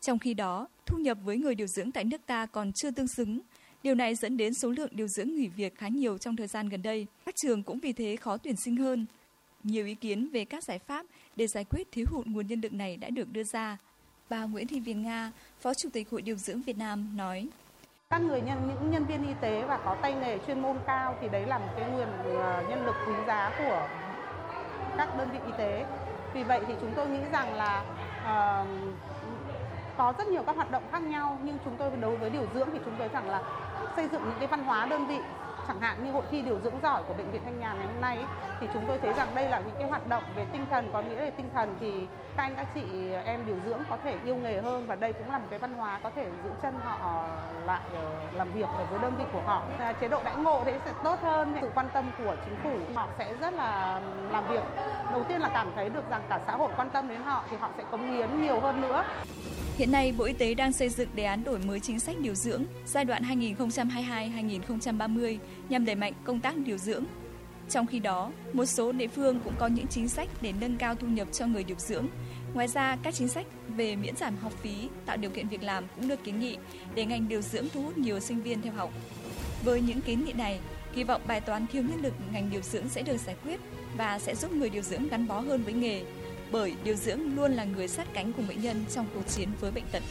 [0.02, 3.08] Trong khi đó, thu nhập với người điều dưỡng tại nước ta còn chưa tương
[3.08, 3.40] xứng.
[3.84, 6.70] Điều này dẫn đến số lượng điều dưỡng nghỉ việc khá nhiều trong thời gian
[6.70, 7.08] gần đây.
[7.26, 9.06] Các trường cũng vì thế khó tuyển sinh hơn.
[9.64, 12.74] Nhiều ý kiến về các giải pháp để giải quyết thiếu hụt nguồn nhân lực
[12.74, 13.78] này đã được đưa ra.
[14.34, 17.48] Bà Nguyễn Thị Viên Nga, Phó Chủ tịch Hội Điều dưỡng Việt Nam nói.
[18.10, 21.16] Các người nhân những nhân viên y tế và có tay nghề chuyên môn cao
[21.22, 23.88] thì đấy là một cái nguồn ờ, nhân lực quý giá của
[24.98, 25.86] các đơn vị y tế.
[26.34, 27.84] Vì vậy thì chúng tôi nghĩ rằng là
[28.22, 28.68] uh,
[29.98, 32.70] có rất nhiều các hoạt động khác nhau nhưng chúng tôi đối với điều dưỡng
[32.74, 33.42] thì chúng tôi rằng là
[33.96, 35.20] xây dựng những cái văn hóa đơn vị
[35.68, 38.02] chẳng hạn như hội thi điều dưỡng giỏi của bệnh viện thanh nhàn ngày hôm
[38.02, 38.20] nay
[38.60, 41.02] thì chúng tôi thấy rằng đây là những cái hoạt động về tinh thần có
[41.02, 41.92] nghĩa là tinh thần thì
[42.38, 42.82] các anh các chị
[43.26, 45.74] em điều dưỡng có thể yêu nghề hơn và đây cũng là một cái văn
[45.74, 47.28] hóa có thể giữ chân họ
[47.66, 49.64] lại ờ, làm việc ở với đơn vị của họ.
[50.02, 52.96] Chế độ đãi ngộ thế sẽ tốt hơn sự quan tâm của chính phủ.
[52.96, 54.64] Họ sẽ rất là làm việc.
[55.12, 57.58] Đầu tiên là cảm thấy được rằng cả xã hội quan tâm đến họ thì
[57.58, 59.04] họ sẽ cống hiến nhiều hơn nữa.
[59.78, 62.36] Hiện nay, Bộ Y tế đang xây dựng đề án đổi mới chính sách điều
[62.36, 65.38] dưỡng giai đoạn 2022-2030
[65.70, 67.04] nhằm đẩy mạnh công tác điều dưỡng.
[67.70, 70.96] Trong khi đó, một số địa phương cũng có những chính sách để nâng cao
[70.96, 72.08] thu nhập cho người điều dưỡng.
[72.54, 73.46] Ngoài ra, các chính sách
[73.78, 76.58] về miễn giảm học phí, tạo điều kiện việc làm cũng được kiến nghị
[76.96, 78.94] để ngành điều dưỡng thu hút nhiều sinh viên theo học.
[79.64, 80.60] Với những kiến nghị này,
[80.96, 83.60] kỳ vọng bài toán thiếu nhân lực ngành điều dưỡng sẽ được giải quyết
[83.98, 86.04] và sẽ giúp người điều dưỡng gắn bó hơn với nghề,
[86.52, 89.72] bởi điều dưỡng luôn là người sát cánh cùng bệnh nhân trong cuộc chiến với
[89.72, 90.04] bệnh tật.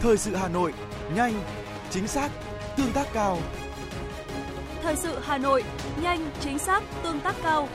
[0.00, 0.72] Thời sự Hà Nội,
[1.14, 1.32] nhanh,
[1.90, 2.30] chính xác,
[2.76, 3.38] tương tác cao.
[4.82, 5.64] Thời sự Hà Nội,
[6.02, 7.68] nhanh, chính xác, tương tác cao.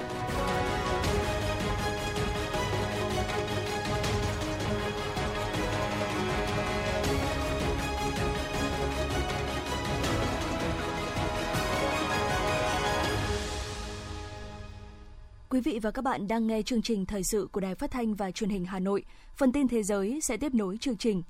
[15.50, 18.14] Quý vị và các bạn đang nghe chương trình thời sự của Đài Phát thanh
[18.14, 19.04] và Truyền hình Hà Nội.
[19.36, 21.24] Phần tin thế giới sẽ tiếp nối chương trình.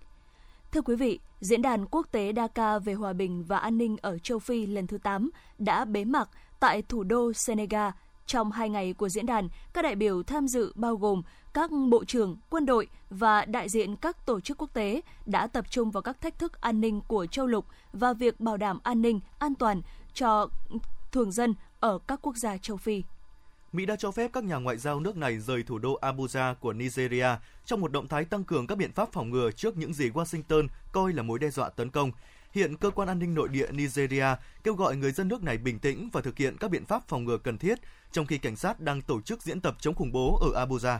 [0.74, 4.18] Thưa quý vị, Diễn đàn Quốc tế Dakar về hòa bình và an ninh ở
[4.18, 7.92] châu Phi lần thứ 8 đã bế mạc tại thủ đô Senegal.
[8.26, 11.22] Trong hai ngày của diễn đàn, các đại biểu tham dự bao gồm
[11.54, 15.66] các bộ trưởng, quân đội và đại diện các tổ chức quốc tế đã tập
[15.70, 19.02] trung vào các thách thức an ninh của châu lục và việc bảo đảm an
[19.02, 19.82] ninh, an toàn
[20.14, 20.48] cho
[21.12, 23.04] thường dân ở các quốc gia châu Phi.
[23.74, 26.74] Mỹ đã cho phép các nhà ngoại giao nước này rời thủ đô Abuja của
[26.74, 27.28] Nigeria
[27.66, 30.68] trong một động thái tăng cường các biện pháp phòng ngừa trước những gì Washington
[30.92, 32.12] coi là mối đe dọa tấn công.
[32.52, 34.26] Hiện cơ quan an ninh nội địa Nigeria
[34.64, 37.26] kêu gọi người dân nước này bình tĩnh và thực hiện các biện pháp phòng
[37.26, 37.80] ngừa cần thiết,
[38.12, 40.98] trong khi cảnh sát đang tổ chức diễn tập chống khủng bố ở Abuja.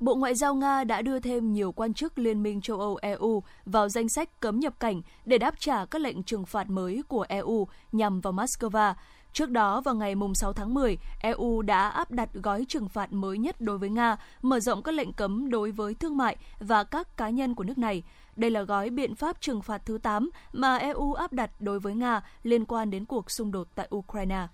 [0.00, 3.42] Bộ Ngoại giao Nga đã đưa thêm nhiều quan chức Liên minh châu Âu EU
[3.66, 7.26] vào danh sách cấm nhập cảnh để đáp trả các lệnh trừng phạt mới của
[7.28, 8.94] EU nhằm vào Moscow.
[9.36, 13.38] Trước đó, vào ngày 6 tháng 10, EU đã áp đặt gói trừng phạt mới
[13.38, 17.16] nhất đối với Nga, mở rộng các lệnh cấm đối với thương mại và các
[17.16, 18.02] cá nhân của nước này.
[18.36, 21.94] Đây là gói biện pháp trừng phạt thứ 8 mà EU áp đặt đối với
[21.94, 24.46] Nga liên quan đến cuộc xung đột tại Ukraine.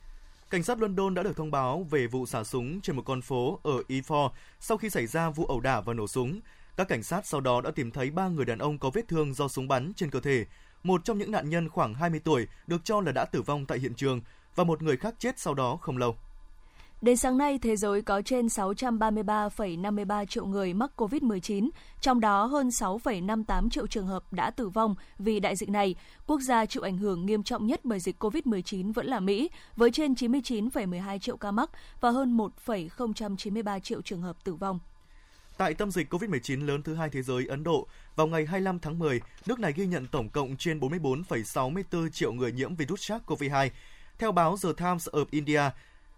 [0.50, 3.58] Cảnh sát London đã được thông báo về vụ xả súng trên một con phố
[3.62, 4.28] ở E4
[4.60, 6.40] sau khi xảy ra vụ ẩu đả và nổ súng.
[6.76, 9.34] Các cảnh sát sau đó đã tìm thấy ba người đàn ông có vết thương
[9.34, 10.44] do súng bắn trên cơ thể.
[10.82, 13.78] Một trong những nạn nhân khoảng 20 tuổi được cho là đã tử vong tại
[13.78, 14.20] hiện trường
[14.56, 16.16] và một người khác chết sau đó không lâu.
[17.02, 22.68] Đến sáng nay, thế giới có trên 633,53 triệu người mắc COVID-19, trong đó hơn
[22.68, 25.94] 6,58 triệu trường hợp đã tử vong vì đại dịch này.
[26.26, 29.90] Quốc gia chịu ảnh hưởng nghiêm trọng nhất bởi dịch COVID-19 vẫn là Mỹ, với
[29.90, 34.78] trên 99,12 triệu ca mắc và hơn 1,093 triệu trường hợp tử vong.
[35.56, 37.86] Tại tâm dịch COVID-19 lớn thứ hai thế giới Ấn Độ,
[38.16, 42.52] vào ngày 25 tháng 10, nước này ghi nhận tổng cộng trên 44,64 triệu người
[42.52, 43.68] nhiễm virus SARS-CoV-2.
[44.22, 45.60] Theo báo The Times of India,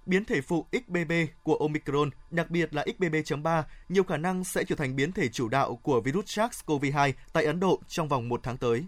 [0.06, 1.12] biến thể phụ XBB
[1.42, 5.48] của Omicron, đặc biệt là XBB.3, nhiều khả năng sẽ trở thành biến thể chủ
[5.48, 8.84] đạo của virus SARS-CoV-2 tại Ấn Độ trong vòng một tháng tới.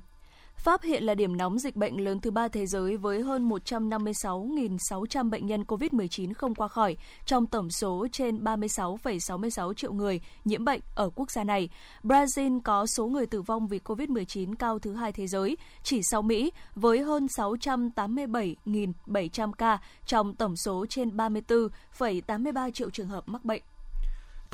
[0.56, 5.30] Pháp hiện là điểm nóng dịch bệnh lớn thứ ba thế giới với hơn 156.600
[5.30, 10.80] bệnh nhân COVID-19 không qua khỏi trong tổng số trên 36,66 triệu người nhiễm bệnh
[10.94, 11.68] ở quốc gia này.
[12.02, 16.22] Brazil có số người tử vong vì COVID-19 cao thứ hai thế giới, chỉ sau
[16.22, 23.62] Mỹ với hơn 687.700 ca trong tổng số trên 34,83 triệu trường hợp mắc bệnh.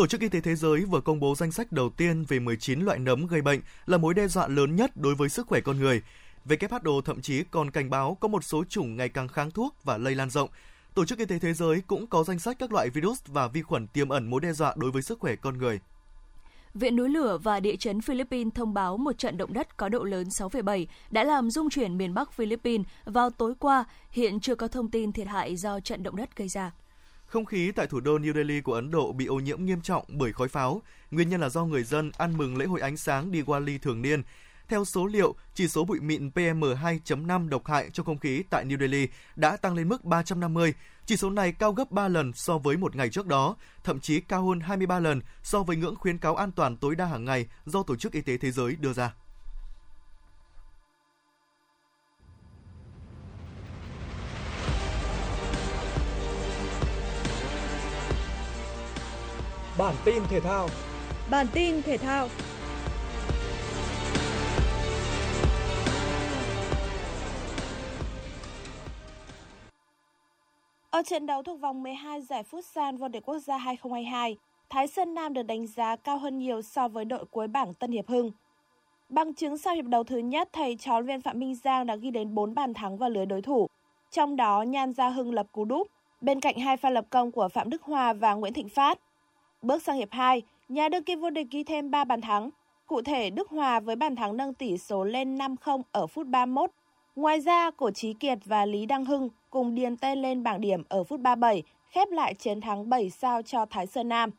[0.03, 2.81] Tổ chức Y tế Thế giới vừa công bố danh sách đầu tiên về 19
[2.81, 5.79] loại nấm gây bệnh là mối đe dọa lớn nhất đối với sức khỏe con
[5.79, 6.03] người.
[6.47, 9.99] WHO thậm chí còn cảnh báo có một số chủng ngày càng kháng thuốc và
[9.99, 10.51] lây lan rộng.
[10.95, 13.63] Tổ chức Y tế Thế giới cũng có danh sách các loại virus và vi
[13.63, 15.81] khuẩn tiềm ẩn mối đe dọa đối với sức khỏe con người.
[16.75, 20.05] Viện núi lửa và địa chấn Philippines thông báo một trận động đất có độ
[20.05, 23.85] lớn 6,7 đã làm rung chuyển miền Bắc Philippines vào tối qua.
[24.11, 26.73] Hiện chưa có thông tin thiệt hại do trận động đất gây ra.
[27.33, 30.05] Không khí tại thủ đô New Delhi của Ấn Độ bị ô nhiễm nghiêm trọng
[30.09, 30.83] bởi khói pháo.
[31.11, 34.23] Nguyên nhân là do người dân ăn mừng lễ hội ánh sáng Diwali thường niên.
[34.69, 38.79] Theo số liệu, chỉ số bụi mịn PM2.5 độc hại trong không khí tại New
[38.79, 40.75] Delhi đã tăng lên mức 350.
[41.07, 44.21] Chỉ số này cao gấp 3 lần so với một ngày trước đó, thậm chí
[44.21, 47.47] cao hơn 23 lần so với ngưỡng khuyến cáo an toàn tối đa hàng ngày
[47.65, 49.15] do Tổ chức Y tế Thế giới đưa ra.
[59.83, 60.69] Bản tin thể thao.
[61.31, 62.29] Bản tin thể thao.
[70.91, 74.37] Ở trận đấu thuộc vòng 12 giải Futsal vô địch quốc gia 2022,
[74.71, 77.93] Thái Sơn Nam được đánh giá cao hơn nhiều so với đội cuối bảng Tân
[77.93, 78.31] Hiệp Hưng.
[79.09, 82.11] Bằng chứng sau hiệp đấu thứ nhất, thầy trò viên Phạm Minh Giang đã ghi
[82.11, 83.69] đến 4 bàn thắng vào lưới đối thủ.
[84.11, 85.89] Trong đó, Nhan Gia Hưng lập cú đúp,
[86.21, 88.99] bên cạnh hai pha lập công của Phạm Đức Hòa và Nguyễn Thịnh Phát.
[89.63, 92.51] Bước sang hiệp 2, Nhà đương kim vô địch ghi thêm 3 bàn thắng.
[92.87, 96.71] Cụ thể, Đức Hòa với bàn thắng nâng tỷ số lên 5-0 ở phút 31.
[97.17, 100.83] Ngoài ra, Cổ Trí Kiệt và Lý Đăng Hưng cùng điền tên lên bảng điểm
[100.89, 104.31] ở phút 37, khép lại chiến thắng 7 sao cho Thái Sơn Nam.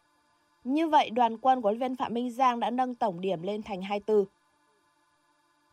[0.64, 3.64] Như vậy, đoàn quân của huấn viên Phạm Minh Giang đã nâng tổng điểm lên
[3.64, 4.26] thành 24.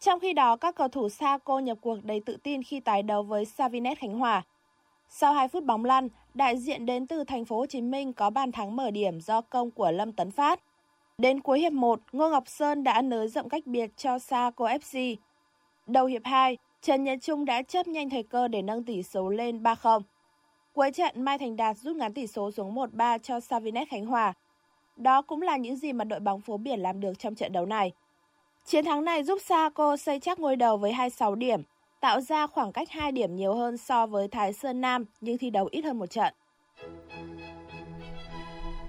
[0.01, 3.03] Trong khi đó, các cầu thủ Sa Cô nhập cuộc đầy tự tin khi tái
[3.03, 4.43] đấu với Savinet Khánh Hòa.
[5.13, 8.31] Sau 2 phút bóng lăn, đại diện đến từ thành phố Hồ Chí Minh có
[8.31, 10.61] bàn thắng mở điểm do công của Lâm Tấn Phát.
[11.19, 15.17] Đến cuối hiệp 1, Ngô Ngọc Sơn đã nới rộng cách biệt cho Saco FC.
[15.87, 19.29] Đầu hiệp 2, Trần Nhật Trung đã chấp nhanh thời cơ để nâng tỷ số
[19.29, 20.03] lên 3-0.
[20.73, 24.33] Cuối trận, Mai Thành Đạt rút ngắn tỷ số xuống 1-3 cho Savinet Khánh Hòa.
[24.97, 27.67] Đó cũng là những gì mà đội bóng phố biển làm được trong trận đấu
[27.67, 27.93] này.
[28.65, 31.63] Chiến thắng này giúp Saco xây chắc ngôi đầu với 26 điểm,
[32.01, 35.51] tạo ra khoảng cách 2 điểm nhiều hơn so với Thái Sơn Nam nhưng thi
[35.51, 36.35] đấu ít hơn một trận.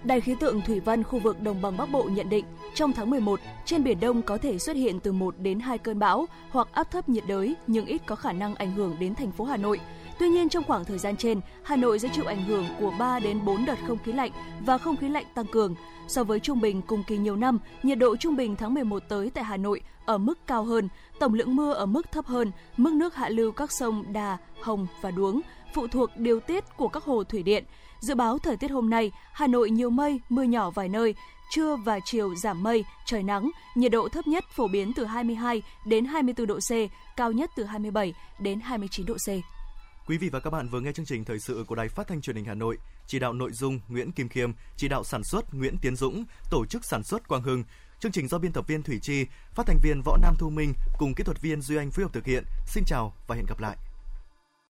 [0.04, 3.10] Đài khí tượng thủy văn khu vực đồng bằng Bắc Bộ nhận định trong tháng
[3.10, 6.67] 11, trên biển Đông có thể xuất hiện từ 1 đến 2 cơn bão hoặc
[6.71, 9.58] áp thấp nhiệt đới nhưng ít có khả năng ảnh hưởng đến thành phố Hà
[9.58, 9.80] Nội.
[10.19, 13.19] Tuy nhiên trong khoảng thời gian trên, Hà Nội sẽ chịu ảnh hưởng của 3
[13.19, 14.32] đến 4 đợt không khí lạnh
[14.65, 15.76] và không khí lạnh tăng cường.
[16.08, 19.30] So với trung bình cùng kỳ nhiều năm, nhiệt độ trung bình tháng 11 tới
[19.30, 22.93] tại Hà Nội ở mức cao hơn, tổng lượng mưa ở mức thấp hơn, mức
[22.93, 25.41] nước hạ lưu các sông Đà, Hồng và Đuống
[25.74, 27.63] phụ thuộc điều tiết của các hồ thủy điện.
[28.00, 31.15] Dự báo thời tiết hôm nay, Hà Nội nhiều mây, mưa nhỏ vài nơi,
[31.52, 35.62] trưa và chiều giảm mây, trời nắng, nhiệt độ thấp nhất phổ biến từ 22
[35.86, 36.71] đến 24 độ C,
[37.17, 39.61] cao nhất từ 27 đến 29 độ C.
[40.08, 42.22] Quý vị và các bạn vừa nghe chương trình thời sự của Đài Phát thanh
[42.22, 45.54] Truyền hình Hà Nội, chỉ đạo nội dung Nguyễn Kim Khiêm, chỉ đạo sản xuất
[45.54, 47.64] Nguyễn Tiến Dũng, tổ chức sản xuất Quang Hưng.
[48.00, 50.74] Chương trình do biên tập viên Thủy Chi, phát thanh viên Võ Nam Thu Minh
[50.98, 52.44] cùng kỹ thuật viên Duy Anh phối hợp thực hiện.
[52.68, 53.78] Xin chào và hẹn gặp lại.